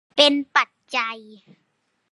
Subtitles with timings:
[0.15, 1.19] เป็นปัจจัย